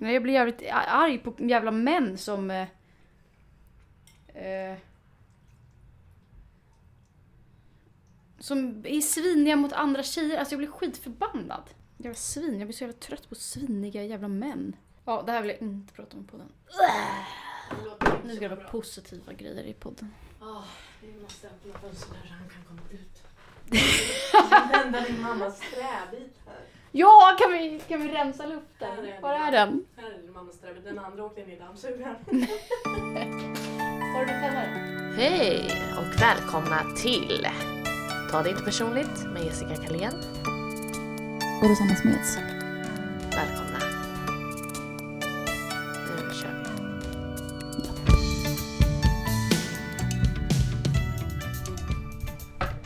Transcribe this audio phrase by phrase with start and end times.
[0.00, 2.50] Jag blir jävligt arg på jävla män som...
[2.50, 2.68] Eh,
[4.34, 4.78] eh,
[8.38, 10.38] som är sviniga mot andra tjejer.
[10.38, 11.62] Alltså jag blir skitförbannad.
[11.96, 12.58] Jävla svin.
[12.58, 14.76] Jag blir så jävla trött på sviniga jävla män.
[15.04, 16.52] Ja, det här vill jag inte prata om på podden.
[18.24, 20.14] Nu ska det vara positiva grejer i podden.
[20.40, 20.64] Oh,
[21.00, 23.22] vi måste öppna fönstret så han kan komma ut.
[24.72, 26.37] Vända din mammas träbit.
[26.92, 28.88] Ja, kan vi, kan vi rensa luften?
[28.96, 29.20] Här är.
[29.20, 29.84] Var är den?
[29.96, 30.84] Här är din mammas träbit.
[30.84, 32.16] Den andra åkte in i dammsugaren.
[34.14, 34.32] Har du?
[35.22, 37.46] Hej och välkomna till
[38.30, 40.14] Ta det inte personligt med Jessica Kalén.
[41.62, 42.38] Och Rosanna Smeds.
[43.36, 43.78] Välkomna.
[46.06, 46.64] Nu kör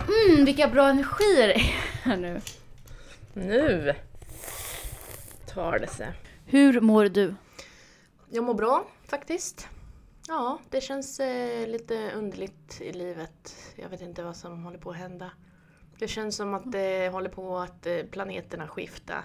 [0.09, 0.33] vi.
[0.33, 2.41] Mm, vilka bra energier det är här nu.
[3.35, 3.95] Nu
[5.47, 6.13] tar det sig.
[6.47, 7.35] Hur mår du?
[8.31, 9.69] Jag mår bra faktiskt.
[10.29, 13.57] Ja, det känns eh, lite underligt i livet.
[13.77, 15.31] Jag vet inte vad som håller på att hända.
[15.99, 19.25] Det känns som att det håller på att eh, planeterna skifta.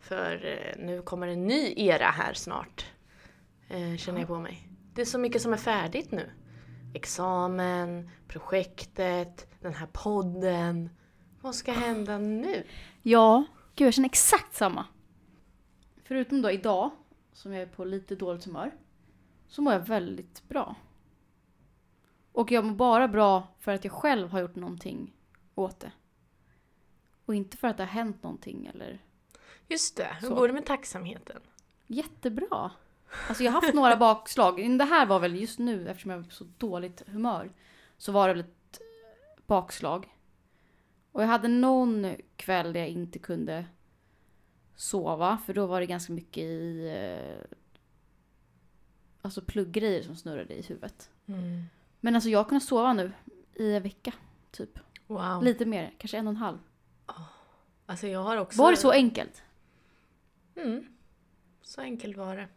[0.00, 2.86] För eh, nu kommer en ny era här snart.
[3.68, 4.68] Eh, känner jag på mig.
[4.94, 6.30] Det är så mycket som är färdigt nu.
[6.94, 10.90] Examen, projektet, den här podden.
[11.42, 12.64] Vad ska hända nu?
[13.02, 14.86] Ja, gud jag känner exakt samma.
[16.04, 16.90] Förutom då idag,
[17.32, 18.72] som jag är på lite dåligt humör,
[19.48, 20.74] så mår jag väldigt bra.
[22.32, 25.12] Och jag mår bara bra för att jag själv har gjort någonting
[25.54, 25.92] åt det.
[27.26, 28.98] Och inte för att det har hänt någonting eller...
[29.68, 30.34] Just det, hur Så.
[30.34, 31.40] går det med tacksamheten?
[31.86, 32.70] Jättebra!
[33.28, 34.78] Alltså jag har haft några bakslag.
[34.78, 37.52] Det här var väl just nu, eftersom jag var på så dåligt humör,
[37.96, 38.80] så var det väl ett
[39.46, 40.08] bakslag.
[41.12, 43.64] Och jag hade någon kväll där jag inte kunde
[44.76, 46.88] sova, för då var det ganska mycket i...
[46.88, 47.56] eh,
[49.24, 51.10] Alltså plugggrejer som snurrade i huvudet.
[52.00, 53.12] Men alltså jag har kunnat sova nu
[53.54, 54.12] i en vecka,
[54.50, 54.78] typ.
[55.06, 55.42] Wow.
[55.42, 56.58] Lite mer, kanske en och en halv.
[57.86, 58.62] Alltså jag har också...
[58.62, 59.42] Var det så enkelt?
[60.56, 60.86] Mm.
[61.62, 62.48] Så enkelt var det.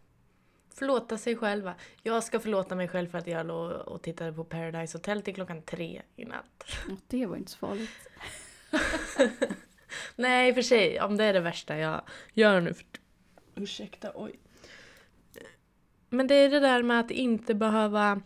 [0.69, 1.75] Förlåta sig själva.
[2.03, 5.35] Jag ska förlåta mig själv för att jag låg och tittade på Paradise Hotel till
[5.35, 6.65] klockan tre i natt.
[7.07, 7.89] Det var inte så farligt.
[10.15, 12.01] Nej, i och för sig, om det är det värsta jag
[12.33, 12.73] gör nu.
[12.73, 12.85] För...
[13.55, 14.39] Ursäkta, oj.
[16.09, 18.21] Men det är det där med att inte behöva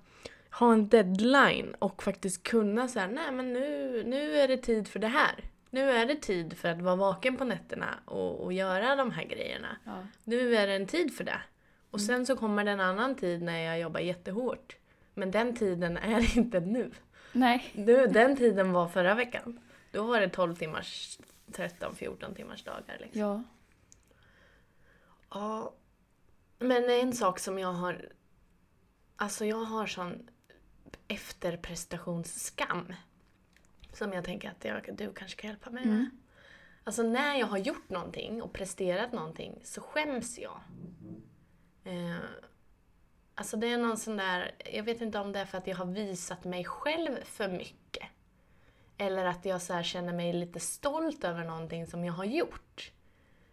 [0.51, 4.99] ha en deadline och faktiskt kunna säga nej men nu, nu är det tid för
[4.99, 5.43] det här.
[5.69, 9.23] Nu är det tid för att vara vaken på nätterna och, och göra de här
[9.23, 9.77] grejerna.
[9.85, 10.07] Ja.
[10.23, 11.41] Nu är det en tid för det.
[11.91, 14.75] Och sen så kommer det en annan tid när jag jobbar jättehårt.
[15.13, 16.91] Men den tiden är inte nu.
[17.31, 17.71] Nej.
[17.73, 19.59] nu den tiden var förra veckan.
[19.91, 22.97] Då var det 12 timmars, 13-14 timmars dagar.
[22.99, 23.21] Liksom.
[23.21, 23.43] Ja.
[25.29, 25.73] Ja.
[26.59, 28.11] Men en sak som jag har...
[29.15, 30.29] Alltså jag har sån
[31.07, 32.93] efterprestationsskam.
[33.93, 35.93] Som jag tänker att jag, du kanske kan hjälpa mig med.
[35.93, 36.09] Mm.
[36.83, 40.61] Alltså när jag har gjort någonting och presterat någonting så skäms jag.
[41.83, 42.17] Eh,
[43.35, 45.77] alltså det är någon sån där, jag vet inte om det är för att jag
[45.77, 48.08] har visat mig själv för mycket.
[49.01, 52.91] Eller att jag så känner mig lite stolt över någonting som jag har gjort.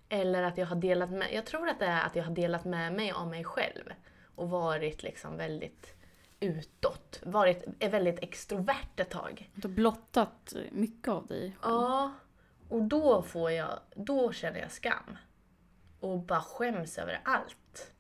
[0.09, 2.65] Eller att jag har delat med, jag tror att det är att jag har delat
[2.65, 3.93] med mig av mig själv.
[4.34, 5.95] Och varit liksom väldigt
[6.41, 7.21] utåt.
[7.23, 9.51] Varit är väldigt extrovert ett tag.
[9.55, 11.57] Du har blottat mycket av dig.
[11.63, 12.13] Ja,
[12.69, 15.19] och då får jag, då känner jag skam.
[16.01, 17.93] Och bara skäms över allt.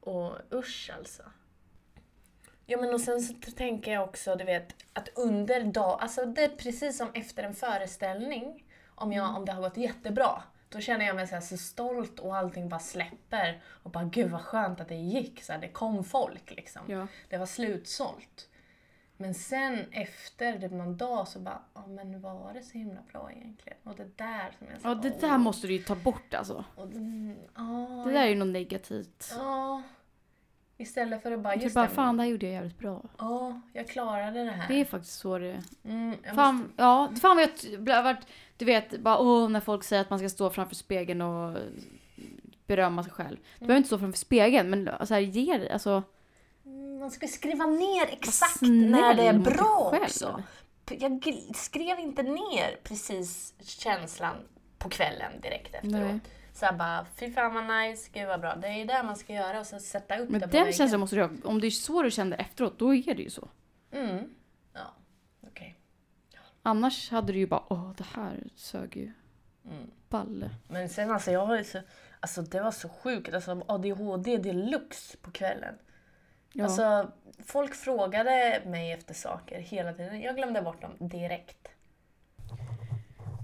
[0.00, 1.22] Och usch alltså.
[2.70, 6.44] Ja men och sen så tänker jag också, du vet, att under dag, alltså det
[6.44, 8.64] är precis som efter en föreställning,
[8.94, 12.18] om, jag, om det har gått jättebra, då känner jag mig så, här så stolt
[12.18, 13.62] och allting bara släpper.
[13.66, 16.82] Och bara gud vad skönt att det gick, så här, det kom folk liksom.
[16.86, 17.06] Ja.
[17.28, 18.48] Det var slutsålt.
[19.16, 23.30] Men sen efter typ någon dag så bara, ja men var det så himla bra
[23.32, 23.78] egentligen?
[23.84, 26.64] Och det där som jag sa, Ja, det där måste du ju ta bort alltså.
[26.74, 29.32] och, mm, ja, Det där är ju något negativt.
[29.36, 29.82] Ja.
[30.80, 33.02] Istället för att bara, Typ just bara, fan det här gjorde jag jävligt bra.
[33.18, 34.68] Ja, jag klarade det här.
[34.68, 38.26] Det är faktiskt så det mm, jag Fan, måste, ja, fan vad jag varit,
[38.56, 41.58] du vet, bara åh när folk säger att man ska stå framför spegeln och
[42.66, 43.36] berömma sig själv.
[43.58, 46.02] Du behöver inte stå framför spegeln, men alltså här, ge dig, alltså.
[46.66, 50.42] Mm, man ska skriva ner exakt när det är bra också.
[50.98, 54.36] Jag skrev inte ner precis känslan
[54.78, 55.92] på kvällen direkt efteråt.
[55.92, 56.20] Nej.
[56.58, 58.54] Så bara, fy fan vad nice, gud vad bra.
[58.56, 60.60] Det är ju det man ska göra och sen sätta upp Men det på den
[60.62, 60.72] väggen.
[60.76, 63.30] känslan måste du ha, om det är så du kände efteråt, då är det ju
[63.30, 63.48] så.
[63.90, 64.34] Mm.
[64.72, 64.94] Ja,
[65.46, 65.78] okej.
[66.62, 69.12] Annars hade du ju bara, åh det här sög ju
[69.64, 69.90] Mm.
[70.08, 70.50] balle.
[70.68, 71.78] Men sen alltså jag har ju så,
[72.20, 73.34] Alltså det var så sjukt.
[73.34, 75.74] Alltså ADHD deluxe på kvällen.
[76.52, 76.64] Ja.
[76.64, 77.12] Alltså,
[77.46, 80.20] folk frågade mig efter saker hela tiden.
[80.20, 81.68] Jag glömde bort dem direkt.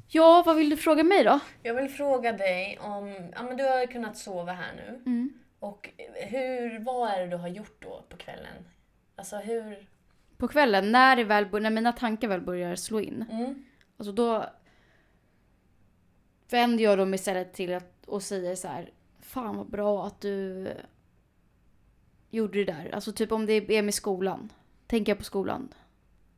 [0.09, 1.41] Ja, vad vill du fråga mig då?
[1.63, 5.03] Jag vill fråga dig om, ja men du har kunnat sova här nu.
[5.07, 5.33] Mm.
[5.59, 8.69] Och hur, vad är det du har gjort då på kvällen?
[9.17, 9.89] Alltså hur...
[10.37, 13.25] På kvällen, när, det väl, när mina tankar väl börjar slå in.
[13.31, 13.65] Mm.
[13.97, 14.47] Alltså då
[16.51, 18.91] vänder jag dem istället till att och säger så här.
[19.21, 20.69] Fan vad bra att du
[22.31, 22.91] gjorde det där.
[22.95, 24.53] Alltså typ om det är med skolan.
[24.87, 25.69] Tänker jag på skolan.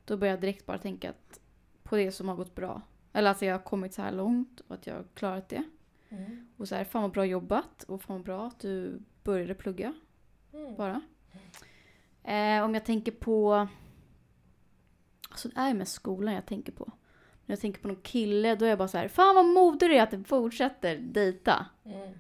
[0.05, 1.13] Då börjar jag direkt bara tänka
[1.83, 2.83] på det som har gått bra.
[3.17, 5.65] Eller att jag har kommit så här långt och att jag har klarat det.
[6.09, 6.47] Mm.
[6.57, 9.95] Och så här, fan vad bra jobbat och fan vad bra att du började plugga
[10.53, 10.77] Mm.
[10.77, 11.01] bara.
[12.25, 13.69] Eh, om jag tänker på...
[15.31, 16.85] Alltså det är mest skolan jag tänker på.
[17.47, 19.91] När jag tänker på någon kille då är jag bara så här, fan vad modig
[19.91, 21.67] du är att du fortsätter dejta.
[21.85, 22.13] Mm.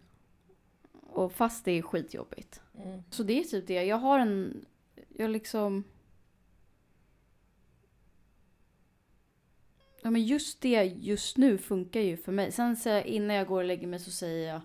[1.00, 2.60] Och fast det är skitjobbigt.
[2.84, 3.02] Mm.
[3.10, 3.84] Så det är typ det.
[3.84, 4.64] Jag har en...
[5.08, 5.84] Jag liksom...
[10.06, 12.52] Ja men just det just nu funkar ju för mig.
[12.52, 14.60] Sen så innan jag går och lägger mig så säger jag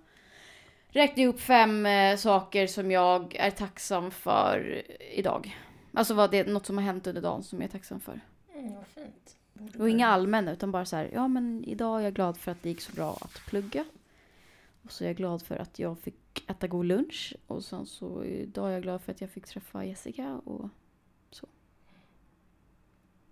[0.90, 4.84] Räkna upp fem eh, saker som jag är tacksam för
[5.14, 5.58] idag.
[5.94, 8.22] Alltså vad det är något som har hänt under dagen som jag är tacksam för.
[8.56, 9.38] Mm, vad fint.
[9.80, 12.64] Och inga allmänna utan bara så här, ja men idag är jag glad för att
[12.64, 13.86] det gick så bra att plugga.
[14.84, 17.36] Och så är jag glad för att jag fick äta god lunch.
[17.48, 20.70] Och sen så idag är jag glad för att jag fick träffa Jessica och
[21.32, 21.48] så.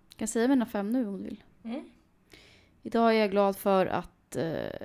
[0.10, 1.44] Jag kan säga mina fem nu om du vill.
[1.64, 1.90] Mm.
[2.82, 4.82] Idag är jag glad för att eh,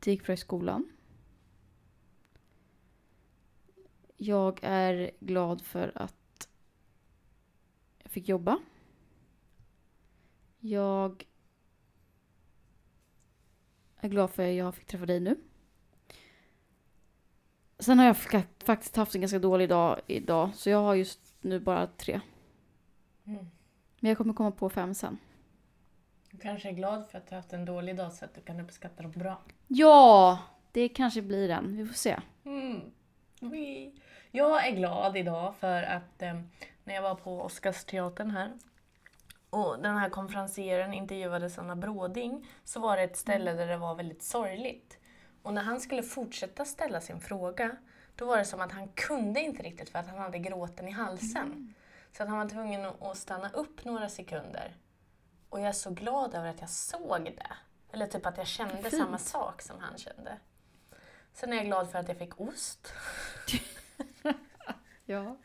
[0.00, 0.92] det gick bra i skolan.
[4.16, 6.48] Jag är glad för att
[7.98, 8.58] jag fick jobba.
[10.58, 11.26] Jag
[13.96, 15.36] är glad för att jag fick träffa dig nu.
[17.78, 18.16] Sen har jag
[18.64, 22.20] faktiskt haft en ganska dålig dag idag, så jag har just nu bara tre.
[23.24, 23.46] Mm.
[24.00, 25.18] Men jag kommer komma på fem sen.
[26.30, 28.40] Du kanske är glad för att du har haft en dålig dag så att du
[28.40, 29.42] kan uppskatta dem bra.
[29.66, 30.38] Ja,
[30.72, 31.76] det kanske blir den.
[31.76, 32.16] Vi får se.
[32.44, 32.80] Mm.
[34.30, 36.40] Jag är glad idag för att eh,
[36.84, 38.52] när jag var på Oscarsteatern här
[39.50, 43.94] och den här konferencieren intervjuade Sanna Bråding så var det ett ställe där det var
[43.94, 44.98] väldigt sorgligt.
[45.42, 47.76] Och när han skulle fortsätta ställa sin fråga
[48.16, 50.90] då var det som att han kunde inte riktigt för att han hade gråten i
[50.90, 51.74] halsen.
[52.16, 54.74] Så att han var tvungen att stanna upp några sekunder.
[55.48, 57.52] Och jag är så glad över att jag såg det.
[57.92, 58.96] Eller typ att jag kände Fint.
[59.02, 60.38] samma sak som han kände.
[61.32, 62.92] Sen är jag glad för att jag fick ost.
[65.04, 65.36] Ja.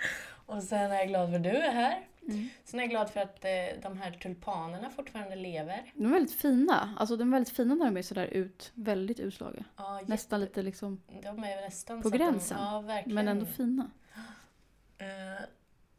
[0.46, 2.08] Och sen är jag glad för att du är här.
[2.28, 2.50] Mm.
[2.64, 5.92] Sen är jag glad för att eh, de här tulpanerna fortfarande lever.
[5.96, 6.96] De är väldigt fina.
[6.98, 9.64] Alltså de är väldigt fina när de är sådär ut, väldigt utslagna.
[9.78, 12.58] Ja, Nästan lite liksom, De är nästan På gränsen.
[12.58, 13.16] De, ja, verkligen.
[13.16, 13.92] men ändå fina.
[14.98, 15.44] Eh,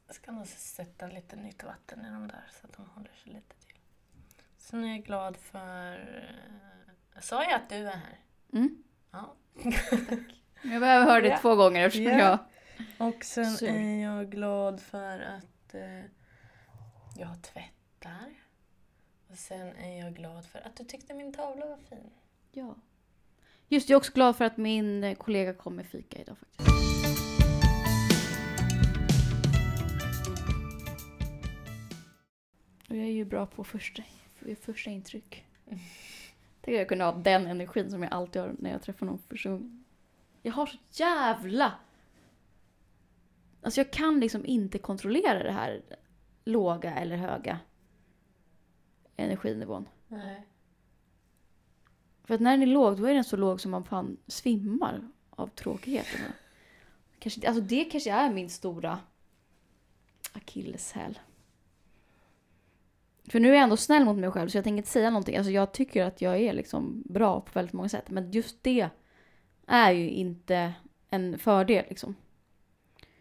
[0.06, 3.32] jag ska nog sätta lite nytt vatten i dem där så att de håller sig
[3.32, 3.78] lite till.
[4.56, 5.92] Sen är jag glad för...
[7.14, 8.18] Eh, sa jag att du är här?
[8.52, 8.82] Mm.
[9.10, 9.34] Ja.
[10.62, 11.38] Jag behöver höra det Ja.
[11.38, 12.18] två gånger eftersom Ja.
[12.18, 12.38] jag...
[13.08, 13.66] Och sen Så.
[13.66, 16.00] är jag glad för att eh,
[17.16, 18.34] jag tvättar.
[19.30, 22.10] Och sen är jag glad för att du tyckte min tavla var fin.
[22.52, 22.74] Ja.
[23.68, 26.75] Just jag är också glad för att min kollega kom med fika idag faktiskt.
[32.88, 34.02] Och jag är ju bra på första,
[34.60, 35.44] första intryck.
[36.60, 39.18] Tänk att jag kunde ha den energin som jag alltid har när jag träffar någon
[39.44, 39.84] gången.
[40.42, 41.72] Jag har så jävla...
[43.62, 45.82] Alltså jag kan liksom inte kontrollera det här
[46.44, 47.58] låga eller höga
[49.16, 49.88] energinivån.
[50.08, 50.46] Nej.
[52.24, 55.08] För att när den är låg, då är den så låg som man fan svimmar
[55.30, 56.20] av tråkigheten.
[57.18, 58.98] Kanske, alltså det kanske är min stora
[60.32, 61.18] akilleshäl.
[63.30, 65.36] För nu är jag ändå snäll mot mig själv så jag tänker inte säga någonting.
[65.36, 68.10] Alltså jag tycker att jag är liksom bra på väldigt många sätt.
[68.10, 68.88] Men just det
[69.66, 70.72] är ju inte
[71.10, 72.16] en fördel liksom.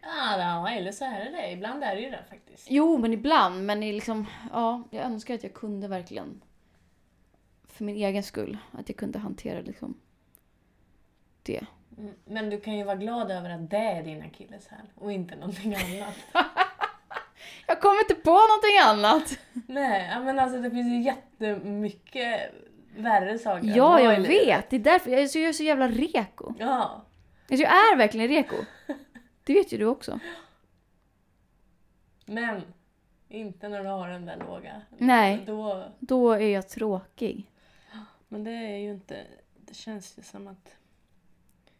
[0.02, 1.52] Ja, ja, eller så är det det.
[1.52, 2.66] Ibland är det ju det faktiskt.
[2.70, 3.66] Jo, men ibland.
[3.66, 6.42] Men liksom, ja, jag önskar att jag kunde verkligen
[7.68, 8.58] för min egen skull.
[8.72, 10.00] Att jag kunde hantera liksom
[11.42, 11.66] det.
[11.98, 15.36] Mm, Men du kan ju vara glad över att det är din akilleshäl och inte
[15.36, 16.14] någonting annat.
[17.66, 19.38] Jag kommer inte på någonting annat.
[19.52, 22.40] Nej, men alltså det finns ju jättemycket
[22.96, 23.72] värre saker.
[23.76, 24.70] Ja, jag vet.
[24.70, 26.54] Det är därför jag är så, jag är så jävla reko.
[26.58, 27.04] Ja.
[27.50, 28.56] Alltså, jag är verkligen reko.
[29.44, 30.20] Det vet ju du också.
[32.24, 32.62] Men
[33.28, 34.82] inte när du har den där låga.
[34.98, 35.42] Nej.
[35.46, 37.46] Då, Då är jag tråkig.
[38.28, 39.26] Men det är ju inte...
[39.56, 40.76] Det känns ju som att...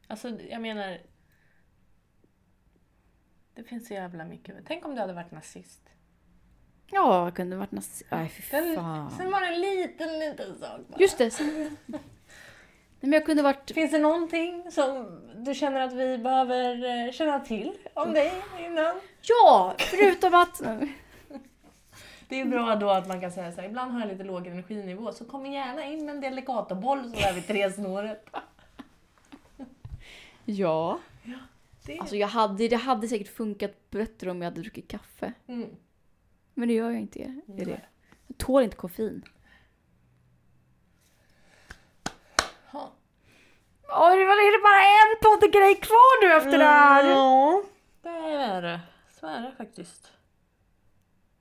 [0.07, 0.99] Alltså, jag menar...
[3.57, 4.55] Det finns så jävla mycket.
[4.67, 5.81] Tänk om du hade varit nazist.
[6.91, 8.03] Ja, jag kunde varit nazist.
[8.11, 9.11] Nej, fy fan.
[9.11, 11.01] sen var det en liten, liten sak bara.
[11.01, 11.31] Just det.
[11.31, 11.77] Sen...
[11.87, 12.01] Nej,
[13.01, 13.71] men jag kunde varit...
[13.71, 19.01] Finns det någonting som du känner att vi behöver eh, känna till om dig innan?
[19.23, 19.75] Ja!
[19.79, 20.61] Förutom att...
[22.29, 24.47] Det är bra då att man kan säga så här, ibland har jag lite låg
[24.47, 28.31] energinivå så kom gärna in med en delicatoboll så där vid tresnåret.
[30.45, 30.99] Ja.
[31.87, 31.99] Det.
[31.99, 35.33] Alltså jag hade, det hade säkert funkat bättre om jag hade druckit kaffe.
[35.47, 35.71] Mm.
[36.55, 37.19] Men det gör jag inte.
[37.23, 37.81] Är det.
[38.27, 39.23] Jag tål inte koffein.
[42.73, 42.93] Ja.
[43.89, 47.09] Oj, det är det bara en poddgrej kvar nu efter det här.
[47.11, 47.63] Ja,
[48.03, 48.81] det är det.
[49.21, 50.13] Så är det faktiskt.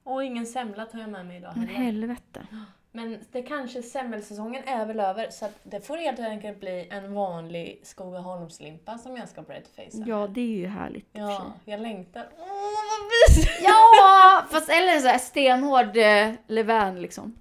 [0.04, 1.86] Och ingen semla tar jag med mig idag Men heller.
[1.86, 2.48] helvete.
[2.96, 7.14] Men det kanske semmelsäsongen är väl över så att det får helt enkelt bli en
[7.14, 10.06] vanlig Skogaholmslimpa som jag ska breadfacea.
[10.08, 11.08] Ja, det är ju härligt.
[11.12, 12.28] Ja, jag längtar.
[12.38, 13.60] Åh, vad mysigt!
[13.64, 17.36] Ja, fast eller så här stenhård eh, levain liksom.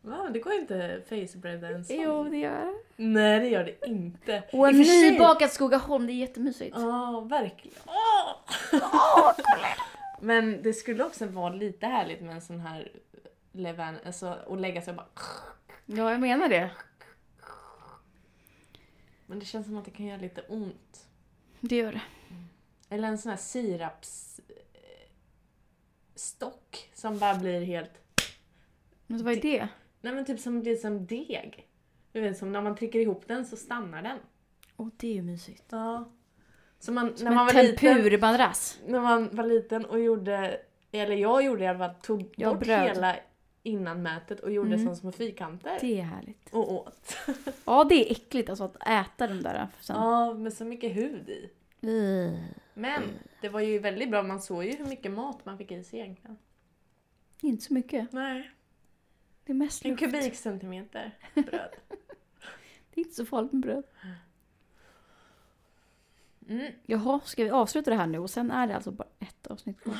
[0.00, 1.96] Va, det går inte facebreada en sån.
[2.00, 2.74] Jo, det gör det.
[2.96, 4.42] Nej, det gör det inte.
[4.52, 6.76] Och en nybakad Skogaholm, det är jättemysigt.
[6.78, 7.78] Ja, verkligen.
[7.86, 9.32] Åh!
[10.20, 12.88] Men det skulle också vara lite härligt med en sån här
[13.52, 15.06] levain, alltså och lägga sig och bara...
[15.86, 16.70] Ja, jag menar det.
[19.26, 21.06] Men det känns som att det kan göra lite ont.
[21.60, 22.02] Det gör det.
[22.88, 25.08] Eller en sån här siraps eh,
[26.94, 27.90] som bara blir helt...
[29.06, 29.68] Men vad är det?
[30.00, 31.68] Nej men typ som blir som deg.
[32.12, 34.18] Du vet som när man trycker ihop den så stannar den.
[34.76, 35.64] Åh, det är ju mysigt.
[35.68, 36.12] Ja.
[36.78, 38.78] Så man, Som när man var liten, tempurmadrass.
[38.86, 40.60] när man var liten och gjorde,
[40.92, 42.82] eller jag gjorde i alla fall, tog Ja, bort bröd.
[42.82, 43.16] hela
[43.62, 44.84] innanmätet och gjorde Mm.
[44.86, 45.78] som små fyrkanter.
[45.80, 46.48] Det är härligt.
[46.54, 47.16] Och åt.
[47.64, 49.96] Ja, det är äckligt alltså att äta de där sen.
[49.96, 51.50] Ja, med så mycket hud i.
[51.86, 52.38] Uh.
[52.74, 53.02] Men
[53.40, 55.98] det var ju väldigt bra, man såg ju hur mycket mat man fick i sig
[56.00, 56.38] egentligen.
[57.40, 58.12] Inte så mycket.
[58.12, 58.50] Nej.
[59.44, 60.02] Det är mest En luft.
[60.02, 61.70] kubikcentimeter bröd.
[62.94, 63.84] Det är inte så farligt med bröd.
[66.48, 66.72] Mm.
[66.86, 69.80] Jaha, ska vi avsluta det här nu och sen är det alltså bara ett avsnitt
[69.80, 69.96] kvar.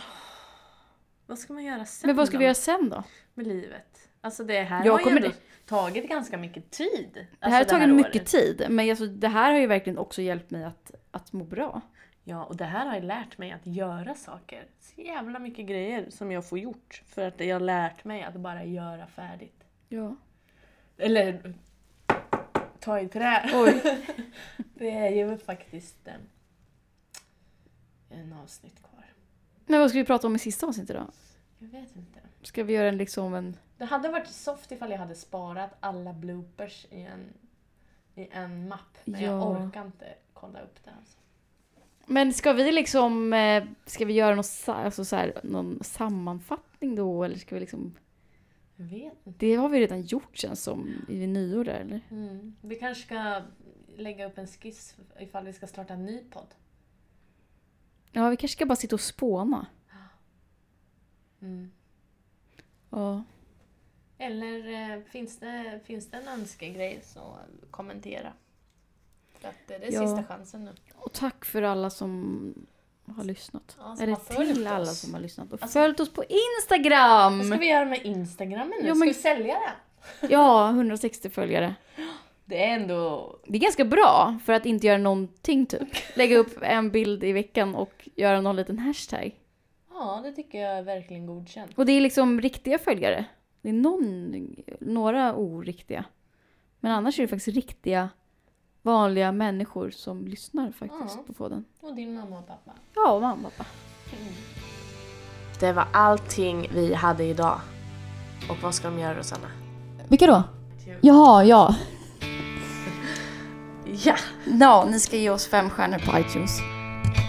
[1.27, 3.05] Vad ska man göra sen Men vad ska då vi göra sen då?
[3.35, 4.09] med livet?
[4.21, 5.31] Alltså det här Jag har ju kommer- ändå
[5.67, 7.11] tagit ganska mycket tid.
[7.13, 8.27] Det alltså här har tagit mycket året.
[8.27, 11.81] tid, men alltså, det här har ju verkligen också hjälpt mig att, att må bra.
[12.25, 14.67] Ja, och det här har ju lärt mig att göra saker.
[14.81, 17.03] Så jävla mycket grejer som jag får gjort.
[17.07, 19.65] För att jag har lärt mig att bara göra färdigt.
[19.89, 20.17] Ja.
[20.97, 21.55] Eller
[22.81, 23.51] ta i trä.
[23.55, 23.83] Oj.
[24.75, 26.15] Det är ju faktiskt eh,
[28.11, 28.92] en avsnitt kvar.
[29.73, 31.07] Men vad ska vi prata om i sista avsnittet då?
[31.59, 32.21] Jag vet inte.
[32.43, 33.57] Ska vi göra en liksom en...
[33.79, 37.21] Det hade varit soft ifall jag hade sparat alla bloopers i en,
[38.15, 38.99] i en mapp.
[39.05, 39.49] Men jag Ja.
[39.67, 40.91] orkar inte kolla upp det.
[40.99, 41.19] Alltså.
[42.07, 43.33] Men ska vi liksom...
[43.33, 47.25] eh, Ska vi göra någon, sa- alltså så här, någon sammanfattning då?
[47.25, 47.95] Eller ska vi liksom...
[48.77, 49.39] Jag vet inte.
[49.47, 52.01] Det har vi redan gjort känns som i nyår där eller?
[52.11, 52.57] Mm.
[52.61, 53.43] Vi kanske ska
[53.97, 56.47] lägga upp en skiss ifall vi ska starta en ny podd.
[58.13, 59.67] Ja, vi kanske ska bara sitta och spåna.
[61.43, 61.71] Mm.
[62.91, 63.25] Ja.
[64.19, 67.37] Eller eh, finns, det, finns det en önskegrej så
[67.71, 68.33] kommentera.
[69.39, 70.07] För att det är Ja.
[70.07, 70.73] sista chansen nu.
[70.95, 72.55] Och tack för alla som
[73.07, 73.77] har lyssnat.
[73.79, 75.01] Ja, som Eller har till alla oss.
[75.01, 75.53] som har lyssnat.
[75.53, 77.39] Och Alltså- följt oss på Instagram!
[77.39, 78.87] Vad ska vi göra med Instagrammen nu?
[78.89, 79.55] Ja, Ska men- vi sälja
[80.21, 80.31] den?
[80.31, 81.75] Ja, 160 följare.
[82.53, 83.37] Det är ändå...
[83.47, 85.89] Det är ganska bra för att inte göra någonting typ.
[86.17, 89.35] Lägga upp en bild i veckan och göra någon liten hashtag.
[89.95, 91.71] Ja, det tycker jag är verkligen godkänt.
[91.77, 93.25] Och det är liksom riktiga följare.
[93.63, 94.47] Det är någon,
[94.81, 96.05] några oriktiga.
[96.81, 98.09] Men annars är det faktiskt riktiga,
[98.83, 101.23] vanliga människor som lyssnar faktiskt Ja.
[101.27, 101.65] på podden.
[101.81, 102.73] Och din mamma och pappa.
[102.95, 103.71] Ja, och mamma och pappa.
[105.61, 107.61] Det var allting vi hade idag.
[108.51, 109.49] Och vad ska de göra Rosanna?
[110.09, 110.43] Vilka då?
[111.01, 111.75] Jaha, ja.
[113.95, 114.17] Ja!
[114.61, 116.61] Ja, ni ska ge oss fem stjärnor på iTunes.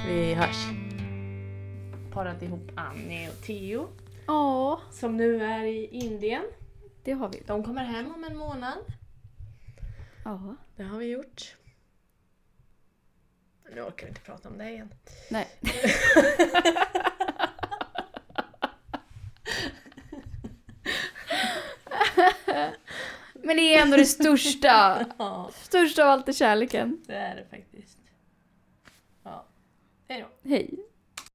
[0.08, 0.65] Vi hörs.
[2.13, 3.88] Parat ihop Annie och Theo
[4.27, 6.43] Ja, som nu är i Indien.
[7.03, 7.43] det har vi.
[7.48, 8.77] De kommer hem om en månad.
[10.25, 10.55] Ja.
[10.75, 11.55] Det har vi gjort.
[13.75, 14.93] Nu orkar vi inte prata om det igen.
[15.29, 15.48] Nej.
[23.44, 25.06] Men det är ändå det största.
[25.18, 27.02] Ja, Största av allt är kärleken.
[27.08, 27.98] det är det faktiskt.
[29.24, 29.46] Ja.
[30.08, 30.50] Hej då.
[30.50, 30.80] Hej.